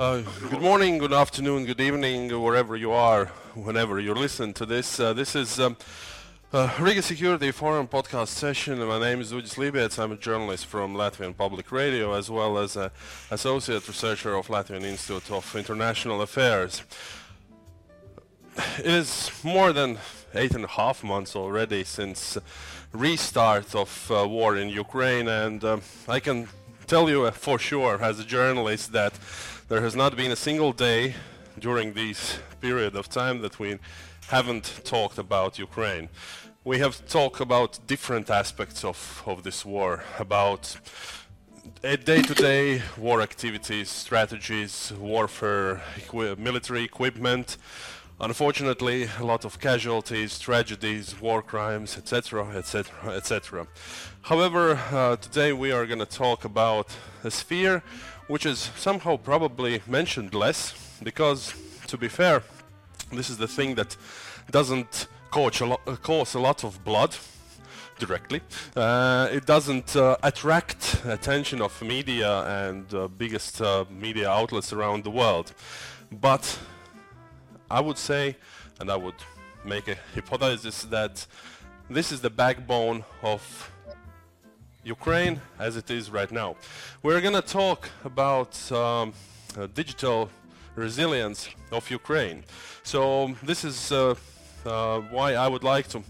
[0.00, 4.98] Uh, good morning, good afternoon, good evening, wherever you are, whenever you listen to this.
[4.98, 5.76] Uh, this is um,
[6.54, 8.78] uh, Riga Security Forum podcast session.
[8.78, 9.98] My name is Udis Libets.
[9.98, 12.90] I'm a journalist from Latvian Public Radio, as well as an
[13.30, 16.82] associate researcher of Latvian Institute of International Affairs.
[18.78, 19.98] It is more than
[20.32, 22.38] eight and a half months already since
[22.94, 26.48] restart of uh, war in Ukraine, and um, I can
[26.86, 29.12] tell you for sure, as a journalist, that
[29.70, 31.14] there has not been a single day
[31.56, 33.78] during this period of time that we
[34.26, 36.08] haven't talked about Ukraine.
[36.64, 40.76] We have talked about different aspects of, of this war, about
[41.82, 47.56] day-to-day war activities, strategies, warfare, equi- military equipment,
[48.20, 53.68] unfortunately a lot of casualties, tragedies, war crimes, etc., etc., etc.
[54.22, 56.88] However, uh, today we are going to talk about
[57.22, 57.84] a sphere
[58.30, 61.52] which is somehow probably mentioned less because,
[61.88, 62.44] to be fair,
[63.12, 63.96] this is the thing that
[64.52, 67.16] doesn't cause a, lo- uh, cause a lot of blood
[67.98, 68.40] directly.
[68.76, 75.02] Uh, it doesn't uh, attract attention of media and uh, biggest uh, media outlets around
[75.02, 75.52] the world.
[76.12, 76.56] But
[77.68, 78.36] I would say,
[78.78, 79.20] and I would
[79.64, 81.26] make a hypothesis that
[81.90, 83.72] this is the backbone of
[84.84, 86.56] Ukraine as it is right now.
[87.02, 89.12] We're going to talk about um,
[89.58, 90.30] uh, digital
[90.74, 92.44] resilience of Ukraine.
[92.82, 94.14] So this is uh,
[94.64, 96.02] uh, why I would like to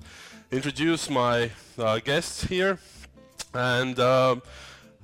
[0.50, 2.78] introduce my uh, guests here.
[3.54, 4.36] And uh,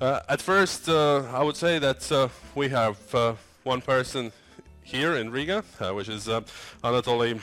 [0.01, 2.97] uh, at first, I would say that we have
[3.64, 4.33] one person
[4.83, 6.28] here in Riga, which is
[6.84, 7.41] Anatoly.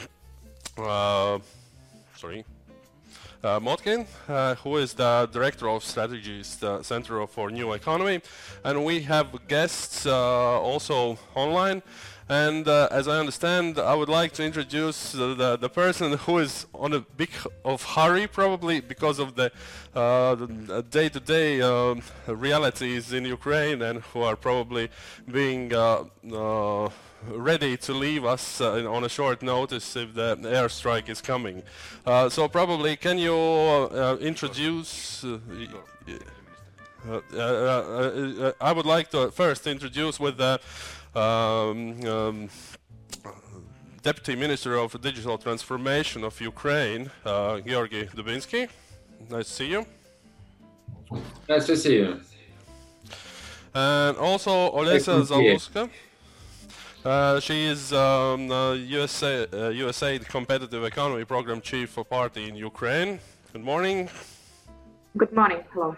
[2.16, 2.46] sorry,
[3.44, 8.22] uh, Motkin, uh, who is the director of StrategEast uh, Center for New Economy,
[8.64, 11.84] and we have guests uh, also online.
[12.30, 16.66] And uh, as I understand, I would like to introduce the, the person who is
[16.74, 17.32] on a big
[17.66, 19.52] of hurry, probably because of the
[19.94, 20.36] uh,
[20.90, 24.90] day-to-day um, realities in Ukraine, and who are probably
[25.30, 25.74] being
[27.32, 31.64] ready to leave us uh, on a short notice if the airstrike is coming.
[32.06, 35.24] Uh, so probably can you uh, introduce?
[35.24, 35.40] Uh,
[37.38, 40.60] uh, I would like to first introduce with the
[41.16, 42.50] um, um,
[44.02, 48.70] Deputy Minister of Digital Transformation of Ukraine, Georgy Dubinsky.
[49.30, 49.86] Nice to see you.
[51.48, 52.20] Nice to see you.
[53.74, 55.90] And also Olesya Zaluska.
[57.06, 62.56] Uh, she is um, uh, USA, uh, USAID Competitive Economy Program Chief for Party in
[62.56, 63.20] Ukraine.
[63.52, 64.10] Good morning.
[65.18, 65.66] Good morning.
[65.74, 65.98] Hello.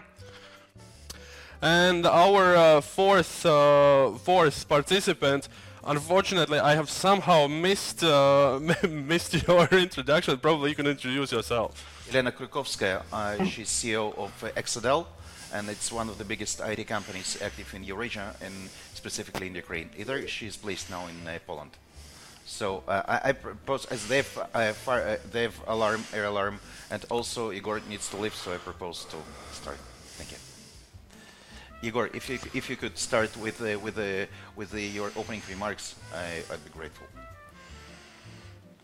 [1.62, 5.48] And our uh, fourth uh, fourth participant.
[5.84, 8.58] Unfortunately, I have somehow missed uh,
[8.88, 10.36] missed your introduction.
[10.38, 11.70] Probably you can introduce yourself.
[12.10, 13.02] Elena Krykovskaya,
[13.48, 15.06] she's CEO of Exadel
[15.52, 18.54] and it's one of the biggest IT companies active in Eurasia and
[18.94, 19.90] specifically in Ukraine.
[19.96, 21.72] Either she's placed now in uh, Poland.
[22.44, 24.72] So uh, I, I, propose as they've uh,
[25.32, 29.16] they've alarm air alarm and also Igor needs to leave, so I propose to
[29.52, 29.78] start.
[30.16, 30.38] Thank you.
[31.82, 35.42] Igor, if you if you could start with uh, with the with the, your opening
[35.50, 37.06] remarks, I, I'd be grateful.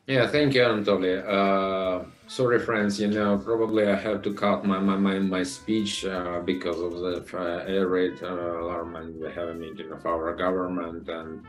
[0.07, 1.23] Yeah, thank you, Anatoly.
[1.25, 3.01] Uh, sorry, friends.
[3.01, 6.93] You know, probably I have to cut my my my, my speech uh, because of
[6.99, 11.09] the uh, air raid uh, alarm, and we have a meeting of our government.
[11.09, 11.45] And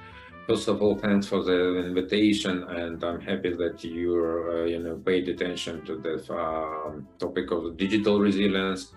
[0.45, 4.13] first of all, thanks for the invitation, and I'm happy that you
[4.53, 8.93] uh, you know paid attention to the um, topic of digital resilience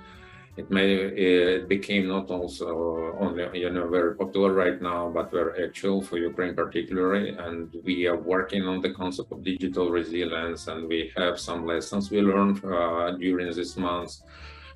[0.56, 5.64] it may it became not also only you know very popular right now but very
[5.66, 7.30] actual for ukraine particularly.
[7.46, 12.10] And we are working on the concept of digital resilience and we have some lessons
[12.10, 14.12] we learned uh, during this month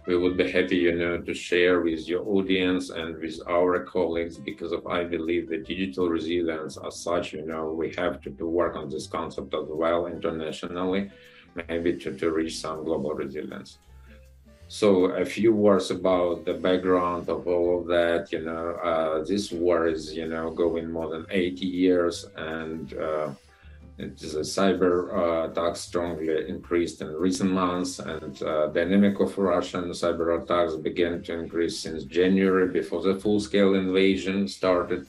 [0.07, 4.39] we would be happy you know to share with your audience and with our colleagues
[4.39, 8.47] because of i believe the digital resilience as such you know we have to, to
[8.47, 11.11] work on this concept as well internationally
[11.69, 13.79] maybe to, to reach some global resilience
[14.71, 18.31] so a few words about the background of all of that.
[18.31, 23.31] You know, uh, this war is you know going more than 80 years, and uh,
[23.99, 24.05] a
[24.47, 30.77] cyber uh, attacks strongly increased in recent months, and uh, dynamic of Russian cyber attacks
[30.77, 35.09] began to increase since January, before the full-scale invasion started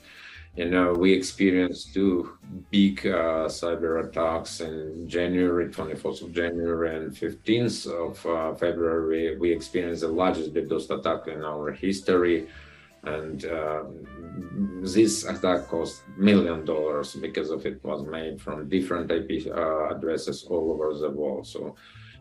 [0.55, 2.37] you know, we experienced two
[2.71, 9.37] big uh, cyber attacks in January, 24th of January and 15th of uh, February.
[9.37, 12.47] We experienced the largest DDoS attack in our history.
[13.03, 19.47] and um, this attack cost million dollars because of it was made from different IP
[19.47, 21.47] uh, addresses all over the world.
[21.47, 21.75] So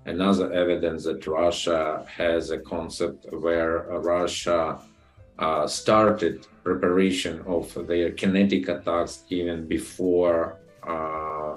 [0.06, 4.80] another evidence that Russia has a concept where Russia
[5.38, 11.56] uh, started preparation of their kinetic attacks even before uh,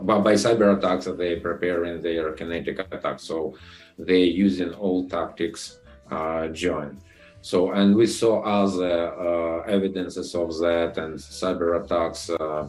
[0.00, 3.24] by, by cyber attacks they're preparing their kinetic attacks.
[3.24, 3.56] So
[3.98, 5.78] they're using all tactics
[6.10, 6.98] uh, joint
[7.42, 12.68] so, and we saw other uh, evidences of that, and cyber attacks uh,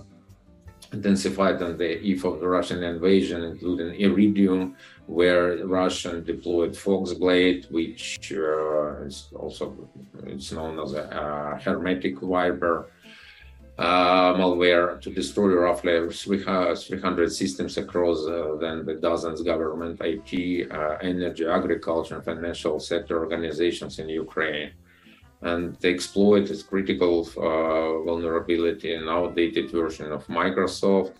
[0.94, 4.75] intensified on the eve of the Russian invasion, including Iridium,
[5.07, 9.90] where Russian deployed Foxblade, which uh, is also
[10.25, 12.90] it's known as a uh, hermetic wiper
[13.78, 20.98] uh, malware to destroy roughly 300 systems across uh, then the dozens government, IT, uh,
[21.01, 24.72] energy, agriculture, and financial sector organizations in Ukraine.
[25.44, 31.13] And they exploit this critical uh, vulnerability in outdated version of Microsoft.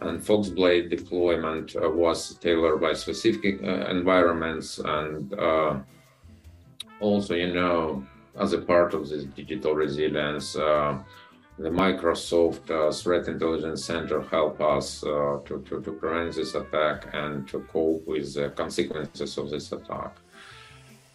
[0.00, 5.32] And Foxblade deployment uh, was tailored by specific uh, environments and
[7.00, 8.04] also, you know,
[8.38, 10.56] as a part of this digital resilience,
[11.58, 17.08] the Microsoft uh, Threat Intelligence Center help us uh, to, to, to, prevent this attack
[17.12, 20.16] and to cope with the consequences of this attack.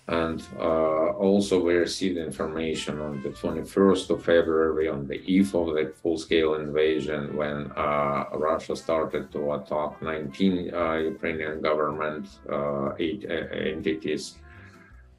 [0.09, 5.75] And uh, also, we received information on the 21st of February, on the eve of
[5.75, 13.25] the full-scale invasion, when uh, Russia started to attack 19 uh, Ukrainian government uh, eight,
[13.29, 14.37] entities.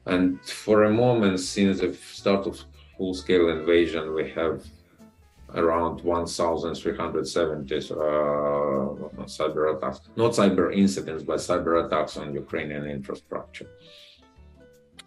[0.07, 2.59] And for a moment, since the start of
[2.97, 4.65] full-scale invasion, we have
[5.53, 7.79] around 1,370 uh,
[9.25, 13.67] cyber attacks, not cyber incidents, but cyber attacks on Ukrainian infrastructure.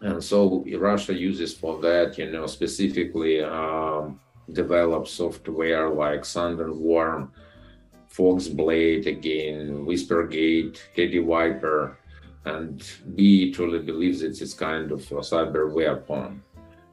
[0.03, 4.21] And so Russia uses for that, you know, specifically um,
[4.53, 7.31] develop software like Thunderworm,
[8.13, 11.97] Foxblade, again, Whispergate, CaddyWiper,
[12.45, 12.83] and
[13.15, 16.43] B truly believes it's kind of a cyber weapon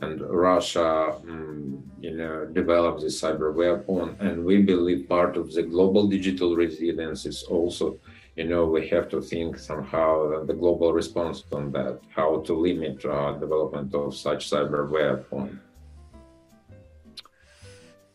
[0.01, 4.15] and Russia, um, you know, developed this cyber weapon.
[4.19, 7.99] And we believe part of the global digital resilience is also,
[8.39, 13.03] you know, we have to think somehow the global response on that, how to limit
[13.03, 15.59] uh, development of such cyber weapon.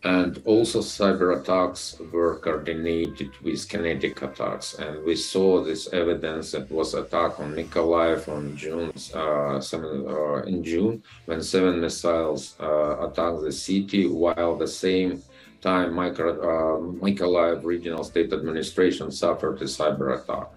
[0.02, 6.70] And also cyber attacks were coordinated with kinetic attacks and we saw this evidence that
[6.70, 13.06] was attack on Mykolaiv on June uh, seven, uh, in June when seven missiles uh,
[13.06, 15.22] attacked the city while the same
[15.68, 20.48] time micro, uh, Mykolaiv regional state administration suffered a cyber attack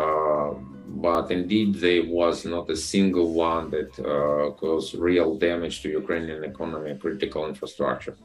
[0.00, 0.50] uh,
[1.08, 6.42] but indeed there was not a single one that uh, caused real damage to Ukrainian
[6.52, 8.16] economy and critical infrastructure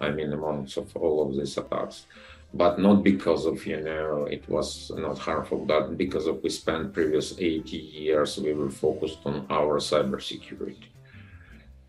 [0.00, 2.06] I mean, amounts of all of these attacks.
[2.52, 6.92] But not because of, you know, it was not harmful, but because of we spent
[6.92, 10.84] previous 80 years, we were focused on our cybersecurity.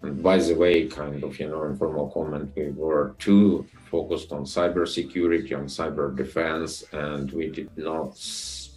[0.05, 4.43] And by the way, kind of, you know, informal comment, we were too focused on
[4.43, 8.17] cybersecurity, on cyber defense, and we did not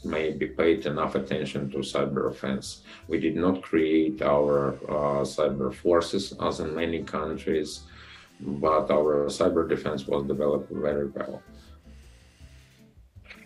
[0.05, 2.83] maybe paid enough attention to cyber offense.
[3.09, 7.83] We did not create our uh, cyber forces, as in many countries
[8.41, 11.43] but our cyber defense was developed very well.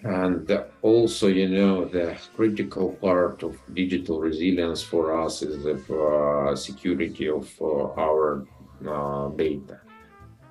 [0.05, 0.51] And
[0.83, 7.29] also, you know, the critical part of digital resilience for us is the uh, security
[7.29, 8.45] of uh, our
[8.89, 9.81] uh, data.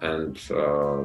[0.01, 1.03] And uh,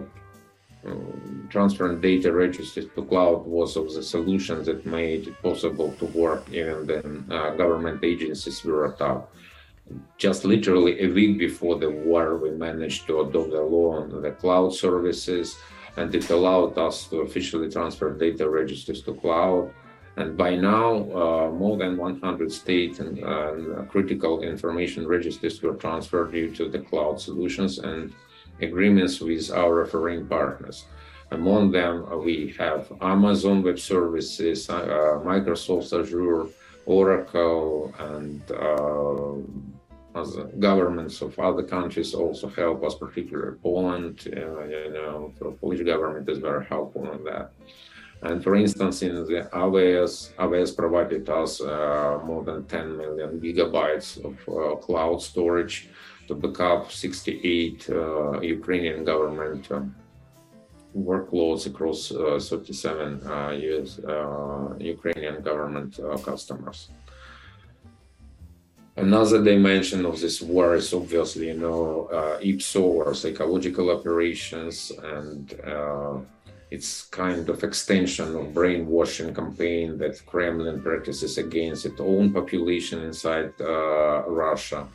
[1.50, 6.48] transferring data registers to cloud was of the solutions that made it possible to work
[6.50, 9.28] even when uh, government agencies were attacked
[10.18, 14.32] just literally a week before the war, we managed to adopt the law on the
[14.32, 15.56] cloud services,
[15.96, 19.72] and it allowed us to officially transfer data registers to cloud.
[20.16, 26.32] And by now, uh, more than 100 state and uh, critical information registers were transferred
[26.32, 28.14] due to the cloud solutions and
[28.60, 30.86] agreements with our referring partners.
[31.32, 36.46] Among them, uh, we have Amazon Web Services, uh, Microsoft Azure,
[36.86, 39.15] Oracle, and uh,
[40.16, 44.14] as governments of other countries also help us, particularly Poland.
[44.26, 47.52] Uh, you know, the Polish government is very helpful in that.
[48.22, 54.16] And for instance, in the AWS, AWS provided us uh, more than 10 million gigabytes
[54.24, 55.90] of uh, cloud storage
[56.26, 59.94] to back up 68 uh, Ukrainian government um,
[60.96, 66.88] workloads across uh, 37 US uh, Ukrainian government customers.
[68.96, 75.52] Another dimension of this war is obviously, you know, uh, IPSO or psychological operations, and
[75.60, 76.18] uh,
[76.70, 83.52] it's kind of extension of brainwashing campaign that Kremlin practices against its own population inside
[83.60, 84.88] uh, Russia.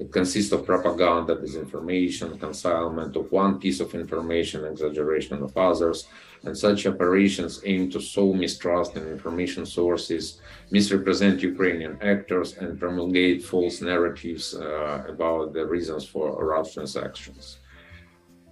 [0.00, 6.08] It consists of propaganda, disinformation, concealment of one piece of information, exaggeration of others,
[6.44, 10.40] and such operations aim to sow mistrust in information sources,
[10.70, 17.58] misrepresent Ukrainian actors, and promulgate false narratives uh, about the reasons for Russia's actions.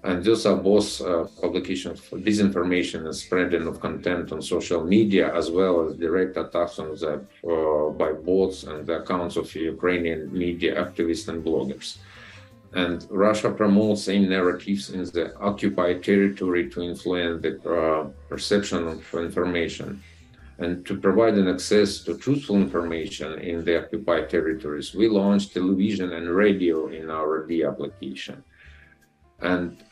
[0.06, 5.34] And those are both uh, publications for disinformation and spreading of content on social media,
[5.34, 10.32] as well as direct attacks on that uh, by bots and the accounts of Ukrainian
[10.32, 11.98] media activists and bloggers.
[12.76, 19.14] And Russia promotes same narratives in the occupied territory to influence the uh, perception of
[19.14, 20.02] information
[20.58, 24.94] and to provide an access to truthful information in the occupied territories.
[24.94, 28.44] We launched television and radio in our Diia application.
[29.40, 29.82] And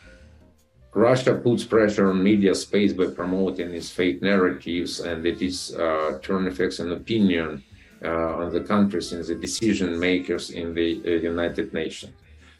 [0.92, 6.18] Russia puts pressure on media space by promoting its fake narratives and it is uh,
[6.22, 7.64] turn effects and opinion
[8.04, 12.12] uh, on the countries and the decision makers in the uh, United Nations.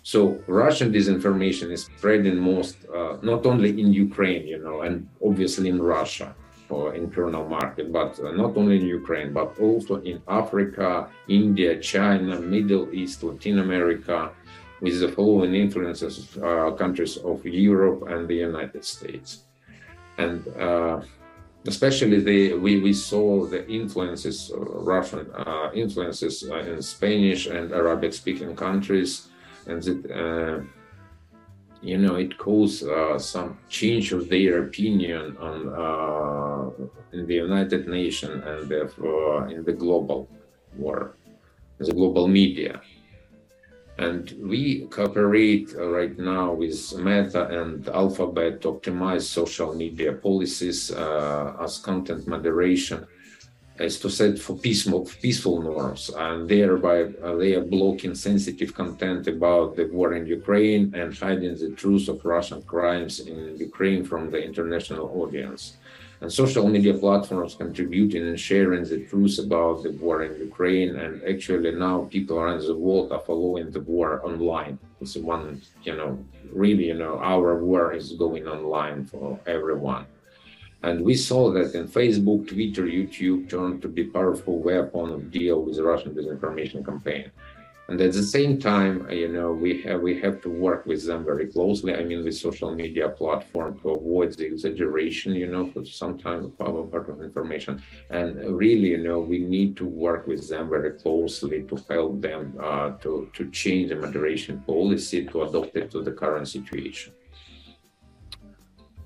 [0.04, 5.70] So Russian disinformation is spreading most, uh, not only in Ukraine, you know, and obviously
[5.70, 6.34] in Russia
[6.68, 12.38] for internal market, but uh, not only in Ukraine, but also in Africa, India, China,
[12.38, 14.30] Middle East, Latin America,
[14.82, 19.44] with the following influences uh, countries of Europe and the United States.
[20.18, 21.00] And uh,
[21.66, 28.12] especially the, we, we saw the influences, uh, Russian uh, influences in Spanish and Arabic
[28.12, 29.28] speaking countries
[29.66, 30.62] and that uh,
[31.82, 37.88] you know it caused uh, some change of their opinion on uh, in the United
[37.88, 40.28] Nations and therefore in the global
[40.76, 41.16] war,
[41.78, 42.80] the global media.
[43.96, 51.54] And we cooperate right now with Meta and Alphabet to optimize social media policies uh,
[51.60, 53.06] as content moderation
[53.78, 59.26] is to set for peaceful, peaceful norms, and thereby uh, they are blocking sensitive content
[59.26, 64.30] about the war in Ukraine and hiding the truth of Russian crimes in Ukraine from
[64.30, 65.76] the international audience.
[66.20, 70.96] And social media platforms contributing and sharing the truth about the war in Ukraine.
[70.96, 74.78] And actually, now people around the world are following the war online.
[75.00, 80.06] It's one, you know, really, you know, our war is going online for everyone.
[80.84, 85.62] And we saw that in Facebook, Twitter, YouTube turned to be powerful weapon of deal
[85.62, 87.30] with the Russian disinformation campaign.
[87.88, 91.24] And at the same time, you know, we have we have to work with them
[91.24, 91.94] very closely.
[91.94, 96.44] I mean, with social media platform to avoid the exaggeration, you know, for some time
[96.44, 97.82] of part of information.
[98.10, 98.28] And
[98.64, 102.90] really, you know, we need to work with them very closely to help them uh,
[103.02, 107.12] to to change the moderation policy to adopt it to the current situation.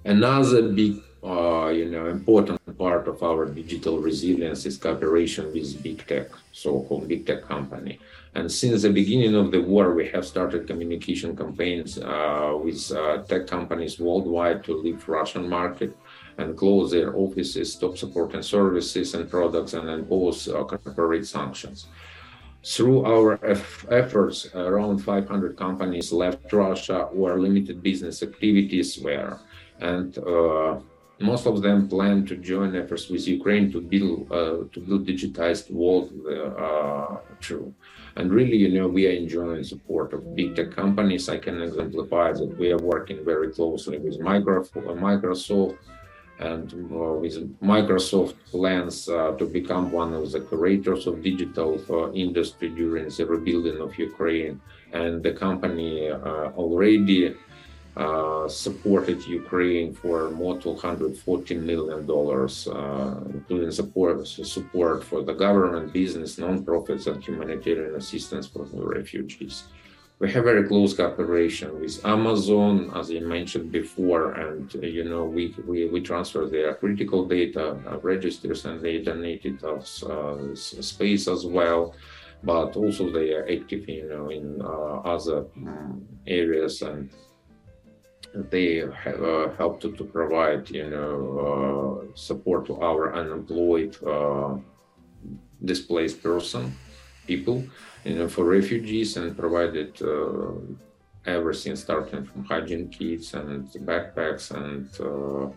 [0.04, 0.94] Another big
[1.24, 7.08] uh, you know, important part of our digital resilience is cooperation with big tech, so-called
[7.08, 7.98] big tech company.
[8.34, 13.22] And since the beginning of the war, we have started communication campaigns uh, with uh,
[13.24, 15.96] tech companies worldwide to leave Russian market
[16.36, 21.88] and close their offices, stop supporting services and products, and impose uh, corporate sanctions.
[22.64, 23.40] Through our
[23.90, 29.38] efforts, around 500 companies left Russia or limited business activities were,
[29.80, 30.78] and uh,
[31.20, 35.70] most of them plan to join efforts with Ukraine to build uh, to build digitized
[35.70, 37.16] world uh.
[38.16, 41.28] And really, you know, we are enjoying support of big tech companies.
[41.28, 45.76] I can exemplify that we are working very closely with Microsoft
[46.40, 52.12] and uh, with Microsoft plans uh, to become one of the curators of digital uh,
[52.12, 54.60] industry during the rebuilding of Ukraine.
[54.92, 57.34] And the company uh, already
[57.98, 65.34] uh, supported Ukraine for more than 140 million dollars, uh, including support support for the
[65.34, 69.64] government, business, non-profits, and humanitarian assistance for the refugees.
[70.20, 75.24] We have very close cooperation with Amazon, as I mentioned before, and uh, you know
[75.24, 81.26] we, we we transfer their critical data uh, registers and they donated us uh, space
[81.26, 81.94] as well
[82.44, 87.10] but also they are active you know in uh, other um, areas and
[88.34, 91.16] they have uh, helped to, to, provide you know
[91.48, 94.56] uh, support to our unemployed uh,
[95.64, 96.72] displaced person
[97.26, 97.64] people
[98.04, 100.52] you know for refugees and provided uh,
[101.26, 105.50] everything starting from hygiene kits and backpacks and uh,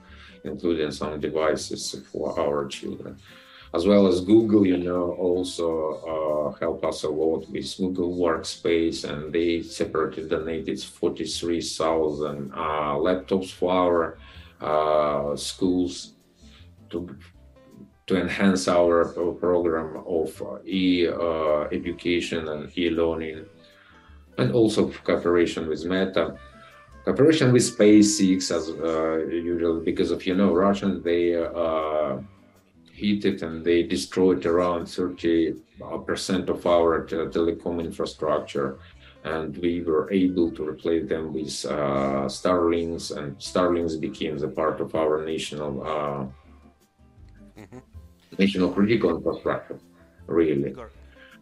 [0.43, 3.17] including some devices for our children
[3.73, 9.09] as well as Google, you know, also uh, help us a lot with Google Workspace,
[9.09, 12.57] and they separately donated 43,000 uh,
[12.95, 14.17] laptops for our
[14.61, 16.13] uh, schools
[16.89, 17.15] to
[18.07, 19.05] to enhance our
[19.39, 23.45] program of e-education and e-learning,
[24.37, 26.35] and also cooperation with Meta.
[27.05, 32.17] Cooperation with SpaceX as uh, usual because of you know Russian they uh,
[33.01, 35.55] hit it and they destroyed around 30
[36.05, 37.05] percent of our
[37.35, 38.69] telecom infrastructure
[39.23, 44.77] and we were able to replace them with uh, Starlinks and Starlinks became the part
[44.85, 46.25] of our national uh,
[47.59, 47.79] mm-hmm.
[48.37, 49.79] national critical infrastructure
[50.27, 50.91] really Igor.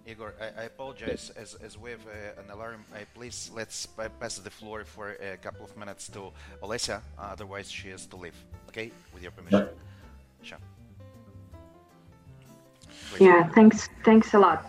[0.08, 1.32] Igor, I, I apologize.
[1.38, 3.86] As, as we have uh, an alarm, I please let's
[4.20, 6.32] pass the floor for a couple of minutes to
[6.64, 7.02] Olesya.
[7.20, 8.34] otherwise, she has to leave.
[8.70, 9.70] Okay, with your permission.
[10.42, 10.58] Sure.
[13.20, 13.48] Yeah.
[13.50, 13.90] Thanks.
[14.04, 14.66] Thanks a lot.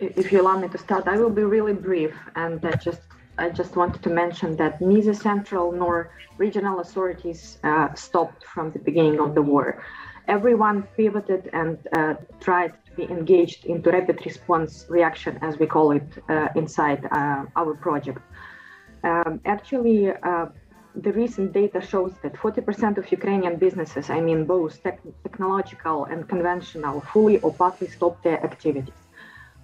[0.00, 3.02] If you allow me to start, I will be really brief, and I just
[3.38, 8.80] I just wanted to mention that neither central nor regional authorities uh, stopped from the
[8.80, 9.82] beginning of the war.
[10.26, 15.92] Everyone pivoted and uh, tried to be engaged into rapid response reaction, as we call
[15.92, 18.20] it uh, inside uh, our project.
[19.04, 20.46] Um, actually, uh,
[20.94, 26.28] the recent data shows that 40% of Ukrainian businesses, I mean both tech technological and
[26.28, 29.00] conventional, fully or partly stopped their activities.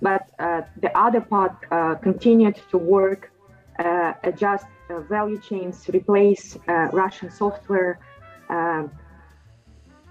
[0.00, 3.30] But uh, the other part uh, continued to work,
[3.78, 4.66] uh, adjust
[5.08, 6.58] value chains, replace
[6.92, 7.98] Russian software,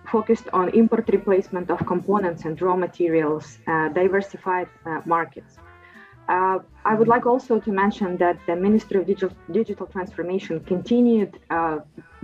[0.07, 5.57] focused on import replacement of components and raw materials, uh, diversified uh, markets.
[6.29, 11.39] Uh, I would like also to mention that the Ministry of Digital, Digital Transformation continued
[11.49, 11.79] uh,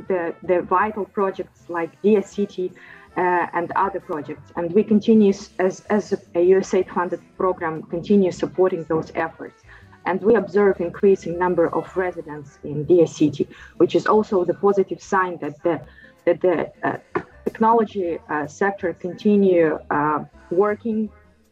[0.07, 1.91] the, the vital projects like
[2.23, 2.71] City
[3.17, 9.11] uh, and other projects, and we continue as, as a USAID-funded program continue supporting those
[9.15, 9.63] efforts.
[10.05, 13.47] And we observe increasing number of residents in City,
[13.77, 15.81] which is also the positive sign that the
[16.25, 16.97] that the uh,
[17.43, 21.09] technology uh, sector continue uh, working,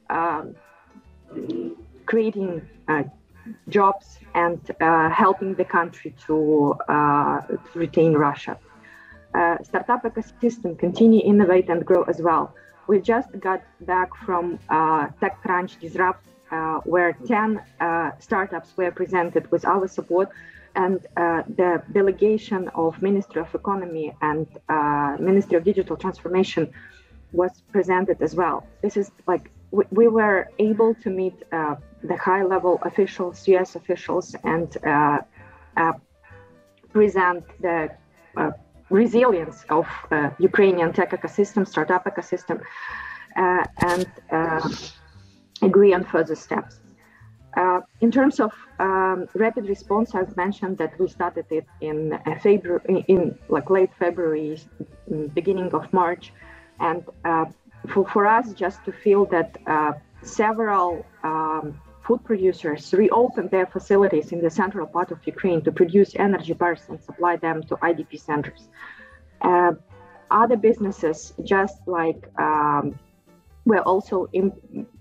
[0.09, 0.55] um,
[2.07, 3.03] creating uh,
[3.69, 4.59] jobs and
[5.13, 8.57] helping the country to, to retain Russia.
[9.63, 12.53] startup ecosystem continue innovate and grow as well.
[12.87, 14.59] We just got back from
[15.21, 16.25] TechCrunch Disrupt,
[16.83, 17.61] where 10
[18.19, 20.29] startups were presented with our support
[20.77, 26.71] and uh, the delegation of Ministry of Economy and uh, Ministry of Digital Transformation
[27.31, 28.65] was presented as well.
[28.83, 31.75] This is like we, we were able to meet uh,
[32.07, 35.19] the high level officials, US officials, and uh,
[35.75, 35.93] uh,
[36.93, 37.89] present the
[38.35, 38.51] uh,
[38.89, 39.87] resilience of
[40.39, 42.57] Ukrainian tech ecosystem, startup ecosystem,
[43.35, 44.07] and
[45.61, 46.79] agree on further steps.
[47.57, 52.19] Uh, in terms of um, rapid response, I've mentioned that we started it in uh,
[52.39, 54.59] February, in like late February,
[55.33, 56.31] beginning of March,
[56.79, 57.45] and uh,
[57.89, 64.31] for, for us just to feel that uh, several um, food producers reopened their facilities
[64.31, 68.19] in the central part of Ukraine to produce energy bars and supply them to IDP
[68.19, 68.69] centers.
[69.41, 69.73] Uh,
[70.31, 72.97] other businesses, just like um,
[73.65, 74.47] were also in,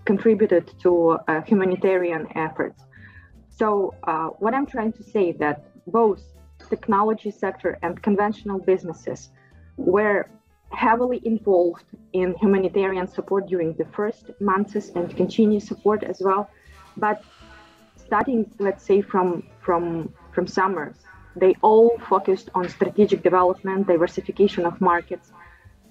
[0.05, 0.91] contributed to
[1.27, 2.83] uh, humanitarian efforts.
[3.49, 6.21] So uh, what I'm trying to say that both
[6.69, 9.29] technology sector and conventional businesses
[9.77, 10.29] were
[10.71, 16.49] heavily involved in humanitarian support during the first months and continue support as well.
[16.97, 17.23] But
[17.95, 20.95] starting, let's say, from from from summer,
[21.35, 25.31] they all focused on strategic development, diversification of markets,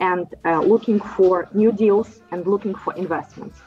[0.01, 3.59] and uh, looking for new deals and looking for investments.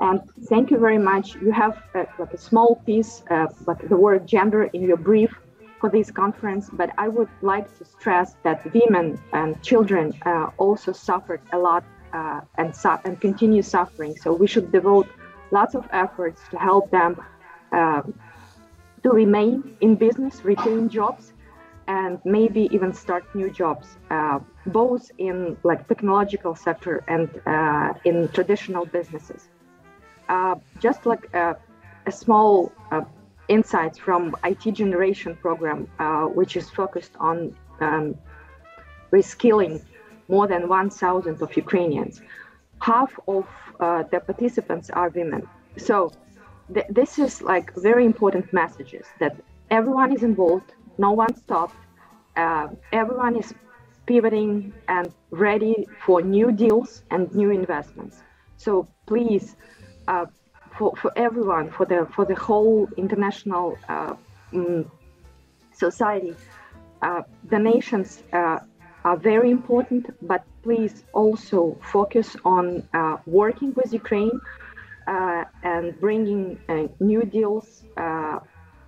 [0.00, 1.34] And thank you very much.
[1.34, 5.30] You have uh, like a small piece, uh, but the word gender in your brief
[5.78, 6.70] for this conference.
[6.72, 11.84] But I would like to stress that women and children uh, also suffered a lot
[12.14, 14.16] uh, and su- and continue suffering.
[14.16, 15.06] So we should devote
[15.50, 17.20] lots of efforts to help them
[17.72, 18.02] uh,
[19.02, 21.32] to remain in business, retain jobs,
[21.86, 28.28] and maybe even start new jobs, uh, both in like technological sector and uh, in
[28.28, 29.48] traditional businesses.
[30.28, 31.54] Uh, just like uh,
[32.06, 33.02] a small uh,
[33.48, 35.88] insights from IT generation program,
[36.34, 38.14] which is focused on um,
[39.12, 39.82] reskilling
[40.28, 42.22] more than 1,000 of Ukrainians.
[42.80, 43.46] Half of
[43.80, 45.48] the participants are women.
[45.76, 46.12] So
[46.74, 49.34] th- this is like very important messages that
[49.70, 51.76] everyone is involved no one stopped.
[52.36, 53.54] Uh, everyone is
[54.06, 58.22] pivoting and ready for new deals and new investments.
[58.58, 59.56] So please,
[60.08, 60.26] uh,
[60.76, 64.14] for, for everyone, for the for the whole international uh,
[64.52, 64.88] mm,
[65.72, 66.36] society,
[67.02, 68.58] uh, the nations uh,
[69.04, 74.38] are very important, but please also focus on uh, working with Ukraine
[75.06, 76.58] uh, and bringing
[77.00, 77.84] new deals,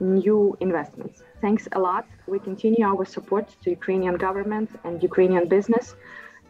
[0.01, 1.23] new investments.
[1.41, 2.07] Thanks a lot.
[2.27, 5.95] We continue our support to Ukrainian government and Ukrainian business.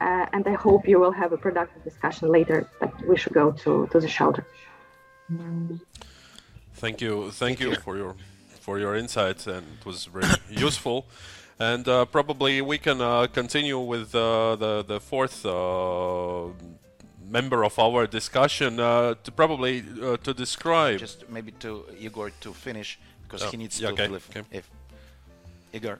[0.01, 2.69] Uh, and I hope you will have a productive discussion later.
[2.81, 4.45] But we should go to, to the shelter.
[6.75, 8.15] Thank you, thank you for your
[8.67, 10.27] for your insights, and it was very
[10.67, 11.07] useful.
[11.63, 16.49] And uh, probably we can uh, continue with uh, the the fourth uh,
[17.37, 19.75] member of our discussion uh, to probably
[20.27, 20.99] to describe.
[20.99, 24.27] Just maybe to Igor to finish because oh, he needs yeah, to okay, live.
[24.31, 24.45] Okay.
[24.51, 24.65] If
[25.73, 25.99] Igor.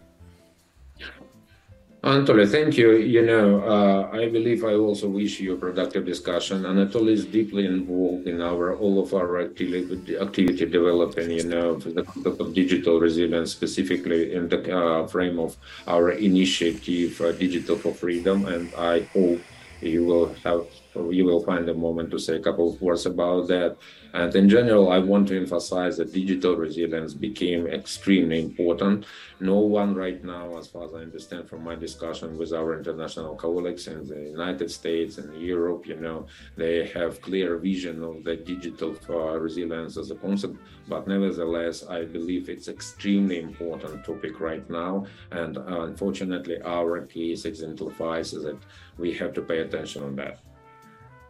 [2.03, 2.97] Anatoly, thank you.
[2.97, 6.65] You know, uh, I believe I also wish you a productive discussion.
[6.65, 12.03] Anatoly is deeply involved in our all of our activity, activity developing, you know, the
[12.03, 17.95] concept of digital resilience, specifically in the uh, frame of our initiative, uh, Digital for
[17.95, 18.47] Freedom.
[18.47, 19.41] And I hope
[19.81, 23.49] you will have you will find a moment to say a couple of words about
[23.49, 23.77] that.
[24.15, 29.07] And in general, I want to emphasize that digital resilience became extremely important.
[29.41, 33.35] No one right now, as far as I understand from my discussion with our international
[33.37, 36.27] colleagues in the United States and Europe, you know,
[36.57, 40.57] they have clear vision of the digital uh, resilience as a concept.
[40.89, 45.07] But nevertheless, I believe it's extremely important topic right now.
[45.31, 48.59] And uh, unfortunately, our case exemplifies that
[48.99, 50.41] we have to pay attention on that.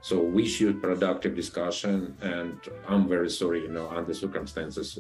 [0.02, 4.98] So wish you productive discussion, and I'm very sorry, you know, under circumstances,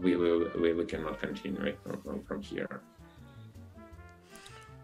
[0.00, 2.80] we will we, we cannot continue from, from here.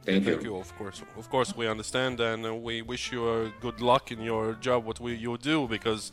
[0.04, 0.50] Thank, Thank you.
[0.50, 0.56] you.
[0.56, 4.54] Of course, of course, we understand, and we wish you uh, good luck in your
[4.54, 6.12] job, what we, you do, because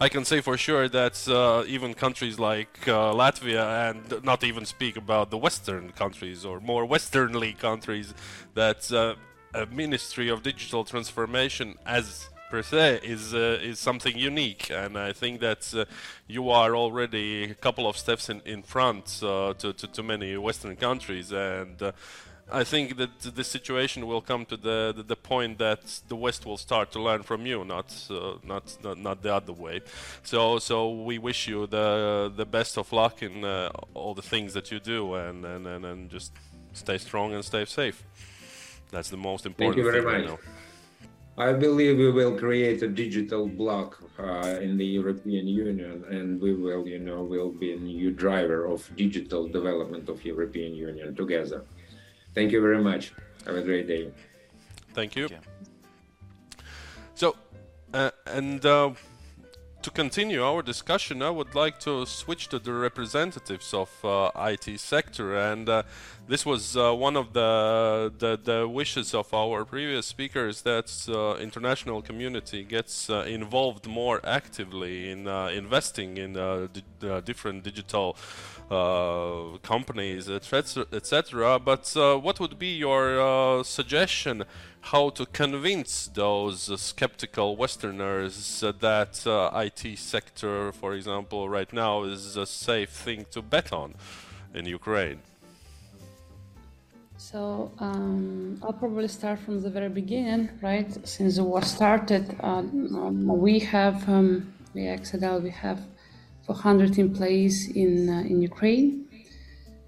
[0.00, 4.64] I can say for sure that uh, even countries like uh, Latvia, and not even
[4.64, 8.14] speak about the Western countries or more Westernly countries,
[8.54, 9.14] that uh,
[9.54, 15.12] a Ministry of Digital Transformation as per se is uh, is something unique, and I
[15.14, 15.84] think that uh,
[16.26, 20.36] you are already a couple of steps in in front uh, to, to, to many
[20.36, 21.92] Western countries, and uh,
[22.60, 26.44] I think that the situation will come to the, the, the point that the West
[26.44, 29.80] will start to learn from you, not uh, not, not not the other way.
[30.22, 30.76] So so
[31.08, 31.86] we wish you the
[32.36, 35.84] the best of luck in uh, all the things that you do, and, and and
[35.84, 36.32] and just
[36.72, 37.98] stay strong and stay safe.
[38.90, 39.74] That's the most important.
[39.74, 40.61] Thank you very thing much.
[41.38, 46.52] I believe we will create a digital block uh, in the European Union, and we
[46.52, 51.64] will, you know, will be a new driver of digital development of European Union together.
[52.34, 53.12] Thank you very much.
[53.46, 54.10] Have a great day.
[54.92, 55.28] Thank you.
[55.28, 55.50] Thank you.
[57.14, 57.36] So,
[57.94, 58.90] uh, and uh,
[59.82, 64.78] to continue our discussion, I would like to switch to the representatives of uh, IT
[64.78, 65.82] sector, and uh,
[66.28, 71.34] this was uh, one of the, the, the wishes of our previous speakers that uh,
[71.42, 78.16] international community gets uh, involved more actively in uh, investing in di different digital
[79.62, 81.58] companies, etc., etc.
[81.58, 84.44] But what would be your suggestion?
[84.82, 91.72] How to convince those uh, skeptical Westerners uh, that uh, IT sector, for example, right
[91.72, 93.94] now is a safe thing to bet on
[94.54, 95.20] in Ukraine.
[97.16, 100.90] So um, I'll probably start from the very beginning, right?
[101.06, 105.78] Since the war started, um, we have um, we Exadel, we have
[106.46, 109.06] 400 employees in uh, in Ukraine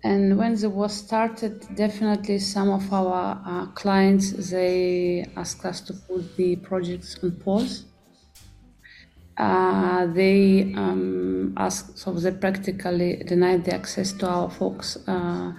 [0.05, 5.95] and when the war started, definitely some of our uh, clients they asked us to
[5.95, 7.87] put the projects on pause.
[9.39, 15.53] Uh, they um, asked, so they practically denied the access to our folks uh,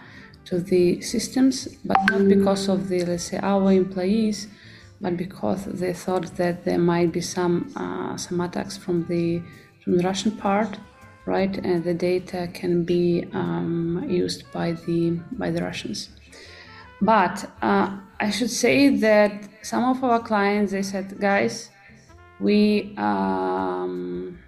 [0.45, 4.47] to the systems, but not because of the let's say our employees,
[5.01, 9.41] but because they thought that there might be some uh, some attacks from the
[9.83, 10.77] from the Russian part
[11.25, 11.57] right?
[11.57, 16.09] And the data can be um, used by the by the Russians.
[17.01, 21.69] But uh, I should say that some of our clients they said, guys,
[22.39, 24.39] we um,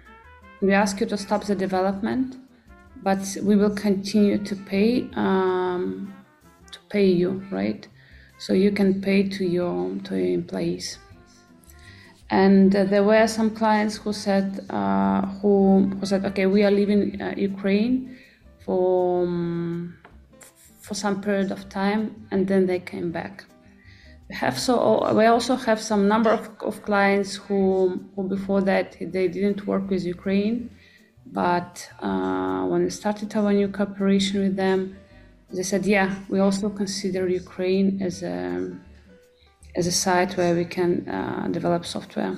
[0.60, 2.36] we ask you to stop the development,
[3.02, 6.14] but we will continue to pay um,
[6.72, 7.86] to pay you, right?
[8.38, 10.98] So you can pay to your to your employees
[12.30, 16.70] and uh, there were some clients who said uh, who, who, said okay we are
[16.70, 18.16] leaving uh, ukraine
[18.64, 19.98] for um,
[20.88, 23.44] for some period of time and then they came back.
[24.28, 24.74] We have so
[25.18, 27.60] we also have some number of, of clients who,
[28.14, 30.70] who before that they didn't work with Ukraine,
[31.26, 34.80] but uh, when we started our new cooperation with them,
[35.56, 38.36] they said, yeah, we also consider Ukraine as a
[39.76, 42.36] as a site where we can uh, develop software.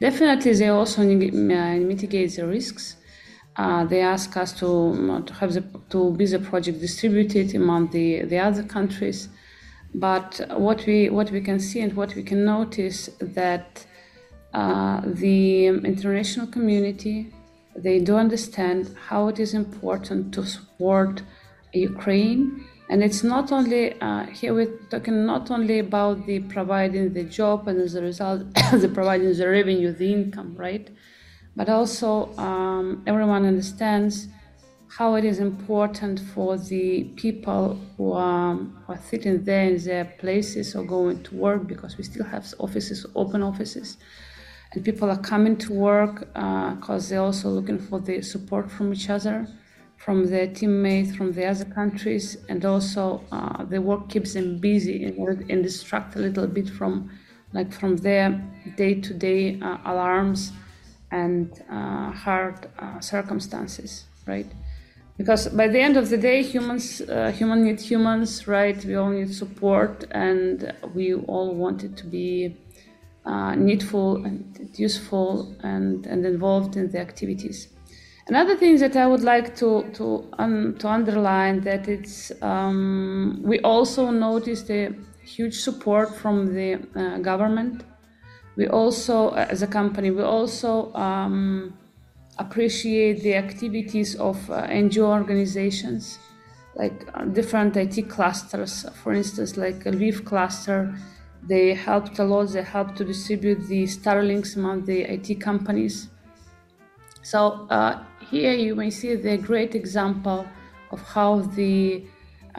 [0.00, 2.96] Definitely, they also mitigate the risks.
[3.56, 8.22] Uh, they ask us to, to have the, to be the project distributed among the,
[8.22, 9.28] the other countries.
[9.94, 13.86] But what we what we can see and what we can notice that
[14.52, 17.32] uh, the international community
[17.74, 21.22] they do understand how it is important to support
[21.72, 27.24] Ukraine and it's not only uh, here we're talking not only about the providing the
[27.24, 30.88] job and as a result the providing the revenue, the income, right?
[31.54, 34.28] But also um, everyone understands
[34.88, 40.06] how it is important for the people who are, who are sitting there in their
[40.18, 43.98] places or going to work because we still have offices, open offices,
[44.72, 48.94] and people are coming to work because uh, they're also looking for the support from
[48.94, 49.46] each other
[49.98, 55.04] from their teammates from the other countries, and also uh, the work keeps them busy
[55.04, 57.10] and, and distract a little bit from
[57.52, 58.40] like from their
[58.76, 60.52] day-to-day uh, alarms
[61.10, 64.46] and uh, hard uh, circumstances, right?
[65.16, 68.82] Because by the end of the day, humans, uh, human need humans, right?
[68.84, 72.56] We all need support, and we all want it to be
[73.24, 77.68] uh, needful and useful and, and involved in the activities.
[78.28, 83.58] Another thing that I would like to to um, to underline that it's um, we
[83.60, 84.92] also noticed a
[85.24, 87.84] huge support from the uh, government.
[88.56, 91.72] We also, uh, as a company, we also um,
[92.38, 96.18] appreciate the activities of uh, NGO organizations,
[96.74, 98.84] like uh, different IT clusters.
[99.02, 100.94] For instance, like a Lviv cluster,
[101.44, 102.48] they helped a lot.
[102.52, 106.08] They helped to distribute the Starlinks among the IT companies.
[107.22, 110.46] So uh, here you may see the great example
[110.90, 112.04] of how the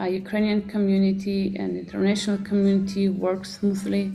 [0.00, 4.12] uh, Ukrainian community and international community work smoothly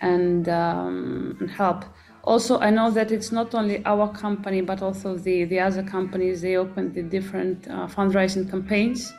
[0.00, 1.84] and, um, help.
[2.24, 6.42] Also, I know that it's not only our company, but also the, the other companies,
[6.42, 9.12] they open the different uh, fundraising campaigns,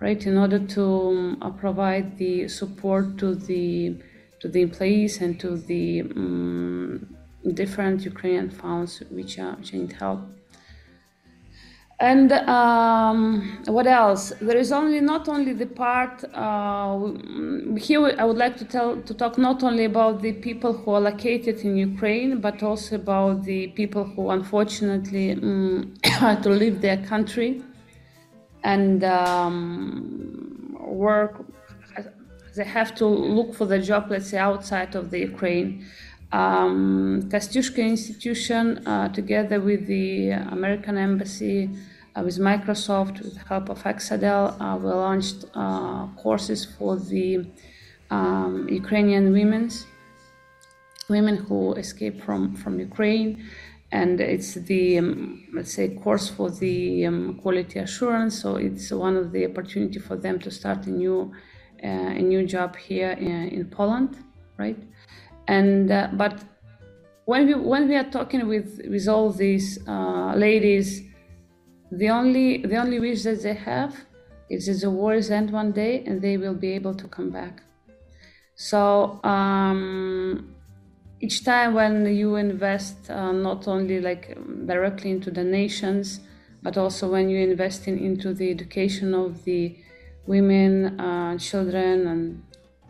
[0.00, 3.96] right, in order to um, uh, provide the support to the,
[4.40, 7.16] to the employees and to the um,
[7.54, 10.35] different Ukrainian funds which, are, which need help.
[11.98, 14.30] And um, what else?
[14.40, 17.12] There is only not only the part uh,
[17.78, 18.14] here.
[18.18, 21.60] I would like to tell to talk not only about the people who are located
[21.60, 27.62] in Ukraine, but also about the people who unfortunately um, had to leave their country
[28.62, 31.46] and um, work.
[32.56, 35.86] They have to look for the job, let's say, outside of the Ukraine.
[36.32, 41.70] Um, Institution, uh, together with the American Embassy,
[42.16, 47.46] uh, with Microsoft, with the help of Exadel, uh, we launched uh, courses for the
[48.10, 49.86] um, Ukrainian women's
[51.08, 53.44] women who escaped from, from Ukraine.
[53.92, 58.40] And it's the, um, let's say, course for the um, quality assurance.
[58.42, 61.32] So it's one of the opportunity for them to start a new,
[61.84, 64.16] uh, a new job here in, in Poland,
[64.56, 64.78] right?
[65.48, 66.42] And uh, but
[67.24, 71.02] when we when we are talking with with all these uh, ladies
[71.90, 73.94] the only the only wish that they have
[74.48, 77.62] is that the wars end one day and they will be able to come back.
[78.54, 80.54] So um,
[81.20, 86.20] each time when you invest uh, not only like directly into the nations
[86.62, 89.76] but also when you invest in, into the education of the
[90.26, 92.42] women uh, children and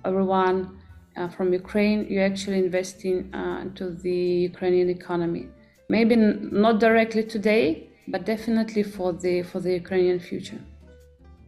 [0.05, 0.79] everyone
[1.17, 4.19] uh, from Ukraine, you're actually investing uh, into the
[4.51, 5.49] Ukrainian economy.
[5.89, 10.61] Maybe n- not directly today, but definitely for the for the Ukrainian future.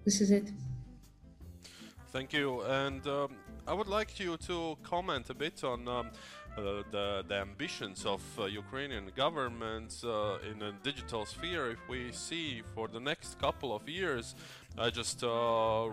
[0.04, 0.46] This is it.
[2.14, 3.30] Thank you, and um,
[3.66, 5.88] I would like you to comment a bit on.
[5.88, 6.10] Um,
[6.58, 11.70] uh, the, the ambitions of uh, Ukrainian government uh, in the digital sphere.
[11.70, 14.34] If we see for the next couple of years,
[14.76, 15.28] I just uh,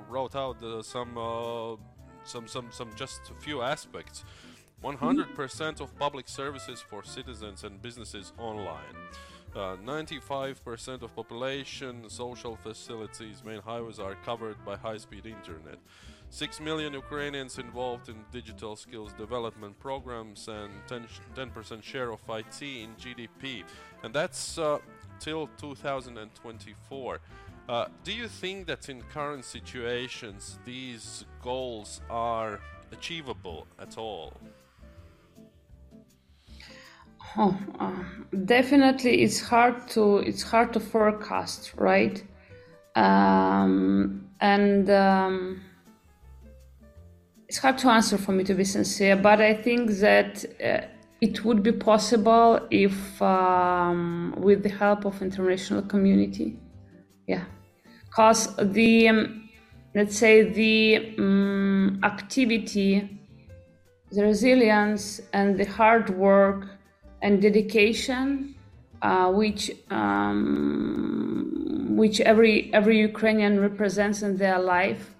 [0.09, 1.75] wrote out uh, some uh,
[2.25, 4.23] some some some just a few aspects.
[4.83, 8.95] 100% of public services for citizens and businesses online.
[9.55, 15.79] 95% uh, of population, social facilities, main highways are covered by high-speed internet.
[16.29, 22.61] 6 million Ukrainians involved in digital skills development programs and 10, percent share of IT
[22.61, 23.63] in GDP.
[24.03, 24.79] And that's uh,
[25.19, 27.19] till 2024.
[27.67, 32.60] Uh, do you think that in current situations these goals are
[32.91, 34.34] achievable at all?
[37.38, 37.91] Oh, uh,
[38.45, 42.23] definitely, it's hard to it's hard to forecast, right?
[42.95, 45.62] Um, and um,
[47.47, 50.88] it's hard to answer for me to be sincere, but I think that uh,
[51.21, 56.58] it would be possible if, um, with the help of international community,
[57.28, 57.45] yeah,
[58.15, 59.49] because the um,
[59.93, 63.10] let's say the um, activity,
[64.10, 66.65] the resilience, and the hard work
[67.21, 68.56] and dedication,
[69.01, 71.41] uh, which um,
[71.97, 75.13] which every every Ukrainian represents in their life,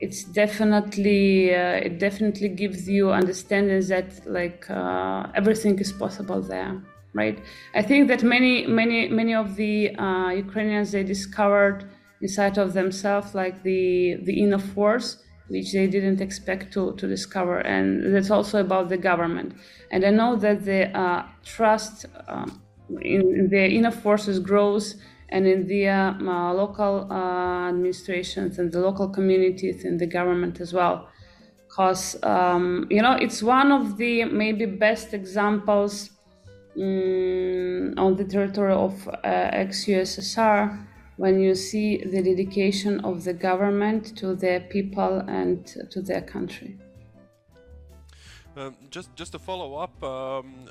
[0.00, 6.78] it's definitely uh, it definitely gives you understanding that like uh, everything is possible there,
[7.14, 7.38] right?
[7.74, 11.86] I think that many many many of the uh, Ukrainians they discovered
[12.22, 15.18] inside of themselves like the the inner force
[15.52, 17.58] which they didn't expect to, to discover.
[17.58, 19.54] And that's also about the government.
[19.90, 22.62] And I know that the uh, trust um,
[23.02, 24.96] in the inner forces grows
[25.28, 30.60] and in the uh, uh, local uh, administrations and the local communities in the government
[30.60, 31.08] as well.
[31.68, 36.10] Because, um, you know, it's one of the maybe best examples
[36.76, 44.16] um, on the territory of uh, ex-USSR when you see the dedication of the government
[44.16, 46.78] to their people and to their country.
[48.56, 50.68] Um, just, just to follow up, um,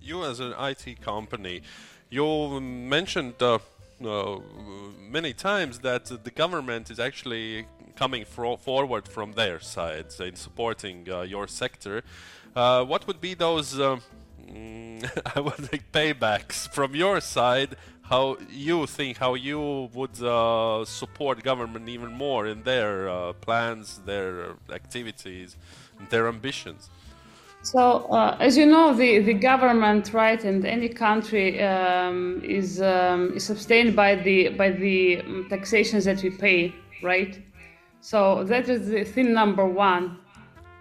[0.00, 1.62] you as an IT company,
[2.10, 3.58] you mentioned uh,
[4.04, 4.38] uh,
[4.98, 11.20] many times that the government is actually coming forward from their side in supporting uh,
[11.22, 12.02] your sector.
[12.56, 13.78] Uh, what would be those?
[13.78, 13.98] Uh,
[15.36, 17.76] I would think paybacks from your side
[18.12, 23.84] how you think how you would uh, support government even more in their uh, plans,
[24.04, 24.30] their
[24.80, 25.56] activities,
[26.10, 26.90] their ambitions.
[27.62, 27.80] So,
[28.18, 33.44] uh, as you know, the, the government, right, and any country um, is um, is
[33.52, 36.60] sustained by the by the um, taxations that we pay,
[37.02, 37.32] right?
[38.00, 40.18] So that is the thing number one: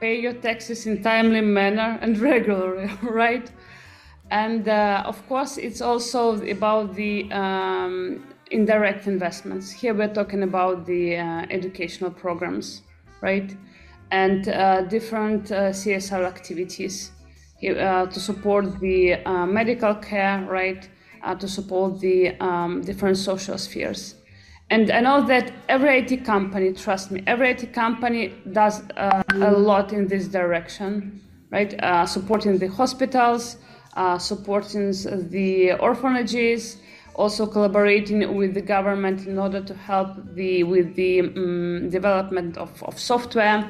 [0.01, 3.47] pay your taxes in timely manner and regularly, right?
[4.31, 9.69] And uh, of course, it's also about the um, indirect investments.
[9.69, 12.81] Here we're talking about the uh, educational programs,
[13.19, 13.53] right?
[14.11, 17.11] And uh, different uh, CSR activities
[17.61, 20.89] uh, to support the uh, medical care, right?
[21.37, 24.15] to support the um, different social spheres.
[24.71, 29.93] And I know that every IT company, trust me, every IT company does a lot
[29.93, 31.75] in this direction, right?
[32.07, 33.57] supporting the hospitals,
[34.17, 34.91] supporting
[35.29, 36.77] the orphanages,
[37.15, 42.81] also collaborating with the government in order to help the with the um, development of,
[42.83, 43.69] of software.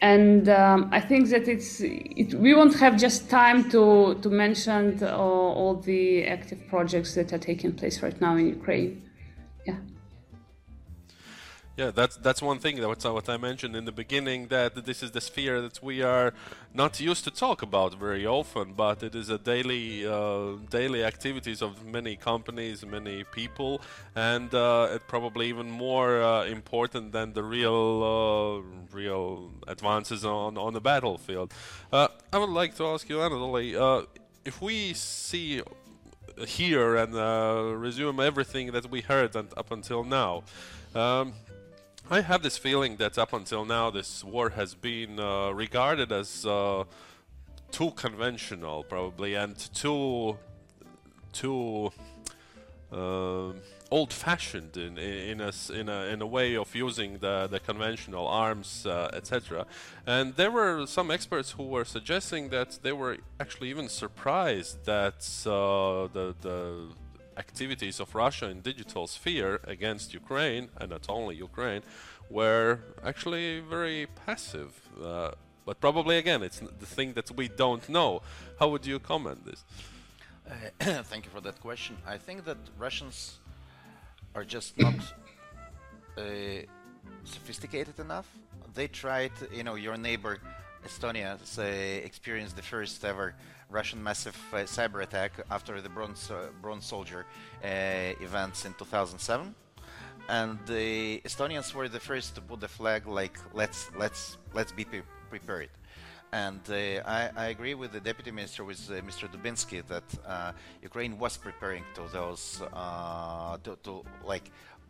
[0.00, 5.02] And um, I think that it's it, we won't have just time to to mention
[5.04, 9.03] all the active projects that are taking place right now in Ukraine.
[11.76, 11.90] Yeah.
[11.90, 15.10] That's that's one thing that what, what I mentioned in the beginning that this is
[15.10, 16.32] the sphere that we are
[16.72, 21.62] not used to talk about very often, but it is a daily uh, daily activities
[21.62, 23.80] of many companies, many people,
[24.14, 30.56] and uh, it probably even more uh, important than the real uh, real advances on
[30.56, 31.52] on the battlefield.
[31.92, 34.06] Uh, I would like to ask you, Anatoly, uh,
[34.44, 35.60] if we see
[36.46, 37.14] here and
[37.80, 40.42] resume everything that we heard and up until now.
[40.94, 41.32] Um,
[42.10, 46.44] I have this feeling that up until now this war has been uh, regarded as
[46.44, 46.84] uh,
[47.70, 50.36] too conventional, probably, and too
[51.32, 51.90] too
[52.92, 53.52] uh,
[53.90, 58.84] old-fashioned in in a, in a in a way of using the the conventional arms,
[58.84, 59.64] uh, etc.
[60.06, 65.26] And there were some experts who were suggesting that they were actually even surprised that
[65.46, 66.88] uh, the the
[67.36, 71.82] activities of Russia in digital sphere against Ukraine, and not only Ukraine,
[72.30, 74.72] were actually very passive.
[75.02, 75.32] Uh,
[75.66, 78.22] but probably again, it's the thing that we don't know.
[78.58, 79.64] How would you comment this?
[80.48, 81.96] Uh, thank you for that question.
[82.06, 83.38] I think that Russians
[84.34, 84.94] are just not
[86.18, 86.22] uh,
[87.24, 88.28] sophisticated enough.
[88.74, 90.38] They tried, you know, your neighbor
[90.86, 93.34] Estonia say, experienced the first ever
[93.74, 97.26] Russian massive uh, cyber attack after the Bronze, uh, Bronze Soldier
[97.62, 97.66] uh,
[98.28, 99.54] events in 2007
[100.28, 104.84] and the Estonians were the first to put the flag like let's let's let's be
[104.84, 105.70] pre prepared
[106.32, 106.74] And uh,
[107.18, 109.24] I, I, agree with the deputy minister, with uh, Mr.
[109.32, 110.50] Dubinsky, that uh,
[110.82, 113.92] Ukraine was preparing to those uh, to, to,
[114.32, 114.46] like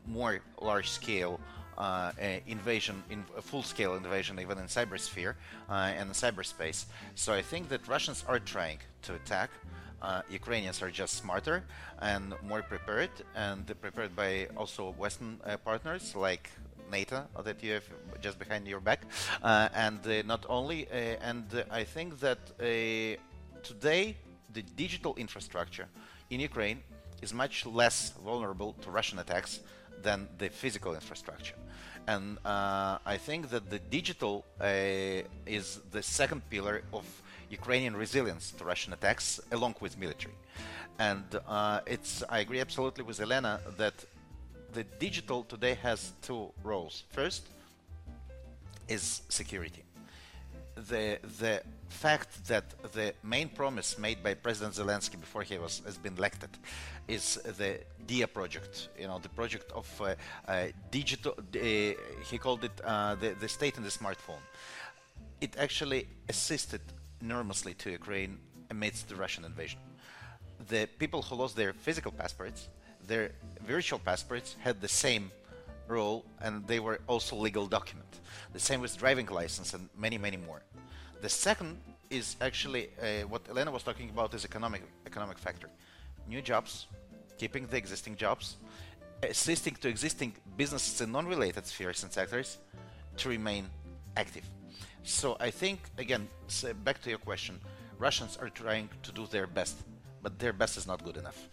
[0.06, 0.34] more
[0.70, 1.34] large-scale
[1.78, 2.12] uh,
[2.46, 5.34] invasion, in full-scale invasion, even in cybersphere
[5.68, 6.86] and cyberspace.
[7.14, 9.50] So I think that Russians are trying to attack.
[10.02, 11.64] Uh, Ukrainians are just smarter
[12.02, 16.50] and more prepared, and prepared by also Western uh, partners like
[16.90, 17.88] NATO that you have
[18.20, 19.00] just behind your back,
[19.42, 20.86] uh, and uh, not only.
[20.88, 22.38] Uh, and I think that
[23.62, 24.16] today
[24.52, 25.88] the digital infrastructure
[26.28, 26.82] in Ukraine
[27.22, 29.60] is much less vulnerable to Russian attacks
[30.02, 31.54] than the physical infrastructure.
[32.06, 34.66] And uh, I think that the digital uh,
[35.46, 37.04] is the second pillar of
[37.50, 40.34] Ukrainian resilience to Russian attacks, along with military.
[40.98, 43.94] And uh, it's I agree absolutely with Elena that
[44.72, 47.04] the digital today has two roles.
[47.10, 47.42] First
[48.88, 49.82] is security.
[50.90, 51.62] The the
[51.94, 56.50] fact that the main promise made by President Zelensky before he was has been elected
[57.08, 58.88] is the Diia project.
[58.98, 60.14] You know, the project of uh,
[60.48, 61.32] uh, digital.
[61.38, 61.94] Uh,
[62.30, 64.42] he called it uh, the the state in the smartphone.
[65.40, 66.80] It actually assisted
[67.20, 68.38] enormously to Ukraine
[68.70, 69.80] amidst the Russian invasion.
[70.68, 72.68] The people who lost their physical passports
[73.06, 73.32] their
[73.66, 75.30] virtual passports had the same
[75.88, 78.08] role and they were also legal document.
[78.52, 80.62] The same with driving license and many, many more.
[81.24, 81.78] The second
[82.10, 85.70] is actually uh, what Elena was talking about is economic economic factor.
[86.28, 86.86] New jobs,
[87.38, 88.56] keeping the existing jobs,
[89.22, 92.58] assisting to existing businesses in non-related spheres and sectors
[93.16, 93.70] to remain
[94.18, 94.44] active.
[95.02, 96.28] So I think again,
[96.84, 97.58] back to your question,
[97.98, 99.76] Russians are trying to do their best,
[100.22, 101.48] but their best is not good enough.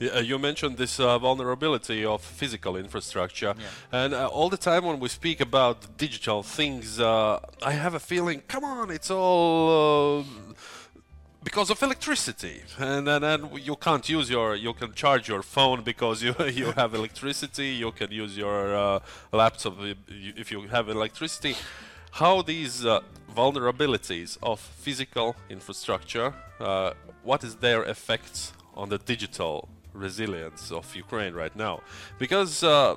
[0.00, 4.04] Uh, you mentioned this uh, vulnerability of physical infrastructure, yeah.
[4.04, 8.00] and uh, all the time when we speak about digital things, uh, I have a
[8.00, 10.24] feeling, come on, it's all uh,
[11.42, 12.62] because of electricity.
[12.78, 16.94] And then you can't use your you can charge your phone because you you have
[16.94, 17.68] electricity.
[17.68, 19.00] You can use your uh,
[19.32, 19.74] laptop
[20.08, 21.56] if you have electricity.
[22.12, 23.00] How these uh,
[23.34, 26.92] vulnerabilities of physical infrastructure uh,
[27.22, 31.80] what is their effects on the digital resilience of Ukraine right now.
[32.18, 32.96] Because, uh,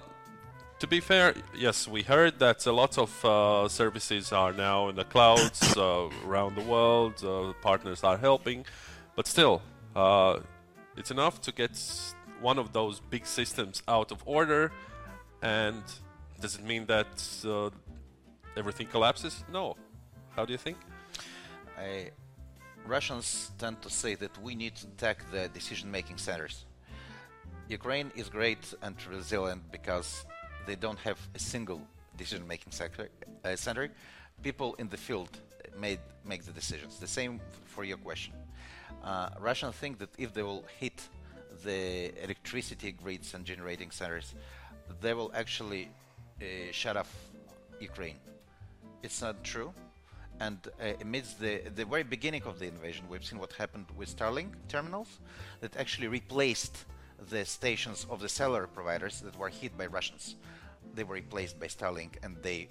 [0.80, 4.96] to be fair, yes, we heard that a lot of uh, services are now in
[4.96, 8.66] the clouds uh, around the world, uh, partners are helping,
[9.16, 9.62] but still,
[9.96, 10.40] uh,
[10.98, 11.80] it's enough to get
[12.42, 14.72] one of those big systems out of order,
[15.42, 15.84] and
[16.42, 17.08] does it mean that
[17.46, 17.70] uh,
[18.58, 19.44] everything collapses?
[19.52, 19.76] No.
[20.36, 20.78] How do you think?
[21.78, 22.12] I
[22.88, 26.66] Russians tend to say that we need to attack the decision-making centers.
[27.68, 30.24] Ukraine is great and resilient because
[30.68, 31.82] they don't have a single
[32.16, 32.72] decision-making
[33.44, 33.90] uh, center.
[34.44, 35.30] People in the field
[35.80, 37.00] made make the decisions.
[37.00, 38.34] The same for your question.
[39.04, 41.10] Uh, Russians think that if they will hit
[41.64, 44.36] the electricity grids and generating centers,
[45.02, 45.90] they will actually
[46.40, 47.12] uh, shut off
[47.80, 48.20] Ukraine.
[49.02, 49.74] It's not true
[50.40, 54.16] and uh, amidst the, the very beginning of the invasion, we've seen what happened with
[54.16, 55.20] Starlink terminals
[55.62, 56.86] that actually replaced
[57.30, 60.36] the stations of the cellular providers that were hit by Russians.
[60.94, 62.70] They were replaced by Starlink and they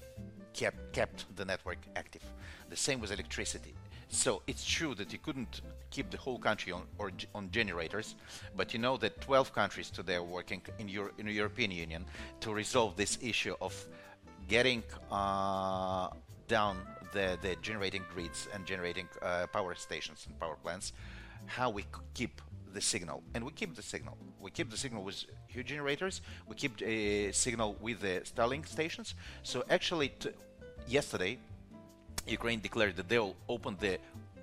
[0.52, 2.22] kept, kept the network active.
[2.70, 3.74] The same with electricity.
[4.08, 8.14] So it's true that you couldn't keep the whole country on or on generators,
[8.56, 12.04] but you know that 12 countries today are working in, Euro, in the European Union
[12.40, 13.74] to resolve this issue of
[14.46, 16.08] getting uh,
[16.46, 16.76] down
[17.14, 20.92] the, the generating grids and generating uh, power stations and power plants,
[21.46, 22.42] how we keep
[22.74, 23.22] the signal.
[23.34, 24.18] And we keep the signal.
[24.40, 26.20] We keep the signal with huge generators.
[26.46, 29.14] We keep a signal with the Starlink stations.
[29.42, 30.12] So actually,
[30.86, 31.38] yesterday,
[32.26, 33.98] Ukraine declared that they will open the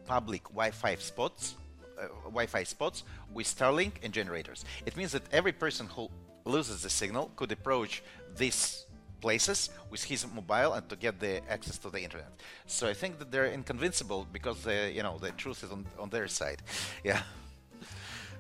[0.05, 1.55] public Wi-Fi spots,
[1.99, 3.03] uh, Wi-Fi spots
[3.33, 4.65] with Starlink and generators.
[4.85, 6.09] It means that every person who
[6.45, 8.01] loses the signal could approach
[8.35, 8.85] this
[9.21, 12.31] places with his mobile and to get the access to the internet.
[12.65, 16.09] So I think that they're inconvincible because the you know the truth is on, on
[16.09, 16.61] their side.
[17.03, 17.21] Yeah.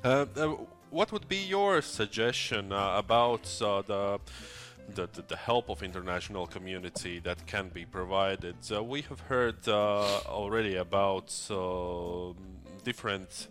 [0.03, 0.47] Uh, uh,
[0.89, 4.19] what would be your suggestion uh, about uh, the,
[4.95, 8.55] the, the help of international community that can be provided?
[8.71, 11.27] Uh, we have heard uh, already about
[12.83, 13.47] different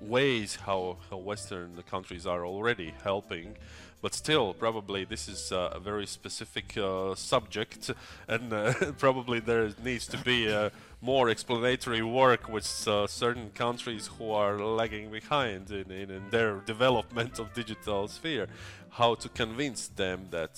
[0.00, 3.56] ways how, how Western countries are already helping
[4.02, 7.90] but still, probably this is uh, a very specific uh, subject,
[8.26, 10.52] and uh, probably there needs to be
[11.00, 17.38] more explanatory work with certain countries who are lagging behind in, in, in, their development
[17.38, 18.46] of digital sphere.
[18.90, 20.54] How to convince them that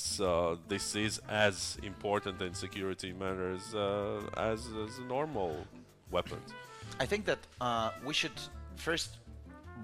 [0.68, 3.74] this is as important in security matters
[4.36, 5.66] as, as normal
[6.10, 6.52] weapons.
[7.00, 8.38] I think that uh, we should
[8.76, 9.16] first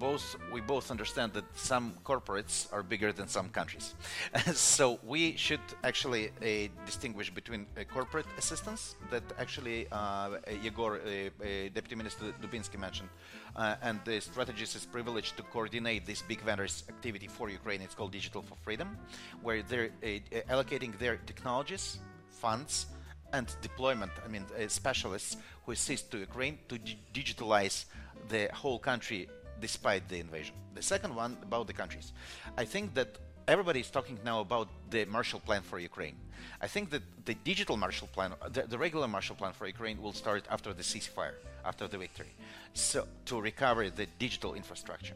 [0.01, 3.93] both we both understand that some corporates are bigger than some countries.
[4.75, 10.29] So we should actually uh, distinguish between uh, corporate assistance that actually uh,
[10.65, 13.09] Yegor, uh, uh, Deputy Minister Dubinsky mentioned
[13.55, 17.81] uh, and the StrategEast is privileged to coordinate this big vendors activity for Ukraine.
[17.81, 18.89] It's called Digital for Freedom
[19.45, 19.91] where they're
[20.53, 21.99] allocating their technologies
[22.43, 22.73] funds
[23.33, 26.75] and deployment I mean specialists who assist to Ukraine to
[27.17, 27.77] digitalize
[28.33, 29.21] the whole country
[29.61, 30.55] despite the invasion.
[30.73, 32.13] The second one about the countries.
[32.57, 36.15] I think that everybody is talking now about the Marshall Plan for Ukraine.
[36.59, 40.13] I think that the digital Marshall Plan, the, the, regular Marshall Plan for Ukraine will
[40.13, 42.33] start after the ceasefire, after the victory,
[42.73, 45.15] so to recover the digital infrastructure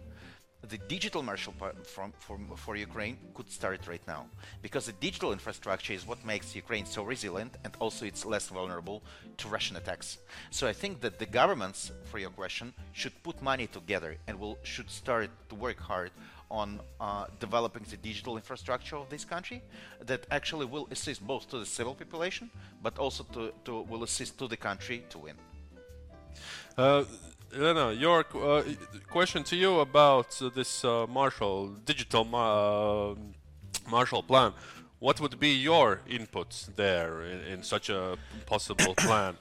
[0.70, 1.74] the digital Marshall Plan
[2.20, 4.26] for, for Ukraine could start right now
[4.62, 9.04] because the digital infrastructure is what makes Ukraine so resilient and also it's less vulnerable
[9.38, 10.18] to Russian attacks.
[10.50, 14.58] So I think that the governments, for your question, should put money together and will
[14.64, 16.12] should start to work hard
[16.50, 19.62] on uh, developing the digital infrastructure of this country
[20.06, 22.50] that actually will assist both to the civil population
[22.84, 25.36] but also to, to will assist to the country to win.
[26.78, 27.04] Uh,
[27.56, 28.64] Elena, your uh,
[29.10, 33.16] question to you about uh, this uh, Marshall digital uh,
[33.90, 34.52] Marshall plan.
[35.00, 39.38] What would be your input there in, in such a possible plan?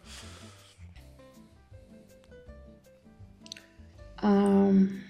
[4.22, 5.02] Um,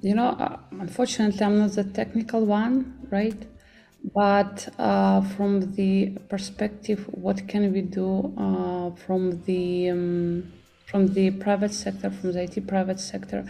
[0.00, 3.42] you know, uh, unfortunately, I'm not the technical one, right?
[4.14, 8.32] But uh, from the perspective, what can we do
[9.04, 10.52] from the um,
[10.86, 13.44] from the private sector, from the IT private sector.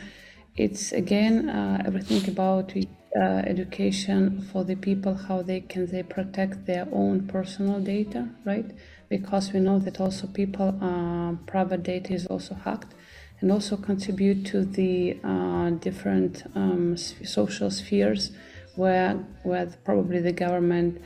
[0.56, 6.66] It's again uh, everything about uh, education for the people, how they can they protect
[6.66, 8.70] their own personal data, right?
[9.08, 12.94] Because we know that also people uh, private data is also hacked,
[13.40, 18.32] and also contribute to the uh, different um, social spheres
[18.76, 21.00] where where probably the government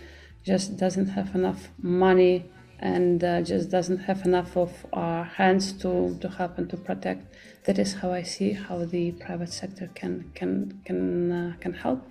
[0.45, 2.45] just doesn't have enough money
[2.81, 7.35] and uh, just doesn't have enough of our hands to, to help and to protect.
[7.64, 12.07] That is how I see how the private sector can can can uh, can help,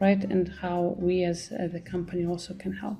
[0.00, 0.22] right?
[0.24, 2.98] And how we as, a company also can help.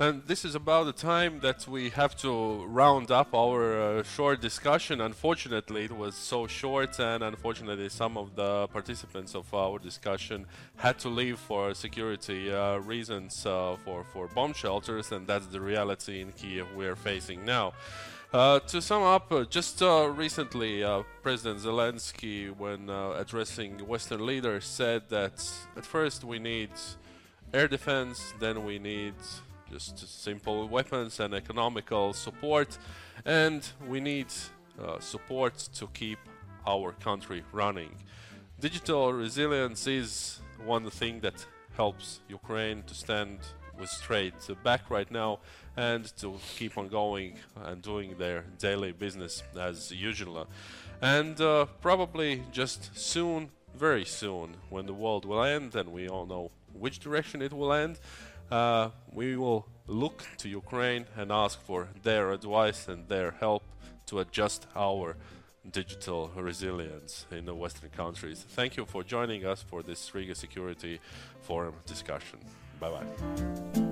[0.00, 4.40] And this is about the time that we have to round up our uh, short
[4.40, 5.00] discussion.
[5.00, 10.98] Unfortunately, it was so short, and unfortunately, some of the participants of our discussion had
[10.98, 16.20] to leave for security uh, reasons uh, for, for bomb shelters, and that's the reality
[16.20, 17.72] in Kiev we're facing now.
[18.32, 24.26] Uh, to sum up, uh, just uh, recently, uh, President Zelensky, when uh, addressing Western
[24.26, 26.70] leaders, said that at first we need
[27.52, 29.14] air defense, then we need
[29.70, 32.78] just simple weapons and economical support,
[33.24, 34.26] and we need
[34.80, 36.18] uh, support to keep
[36.66, 37.94] our country running.
[38.60, 41.46] Digital resilience is one thing that
[41.76, 43.38] helps Ukraine to stand
[43.78, 45.40] with straight back right now
[45.76, 50.46] and to keep on going and doing their daily business as usual.
[51.02, 56.26] And uh, probably just soon, very soon, when the world will end, and we all
[56.26, 57.98] know which direction it will end,
[58.50, 63.62] uh, we will look to Ukraine and ask for their advice and their help
[64.06, 65.16] to adjust our
[65.70, 68.44] digital resilience in the Western countries.
[68.50, 71.00] Thank you for joining us for this Riga Security
[71.42, 72.38] Forum discussion.
[72.80, 73.83] Bye bye.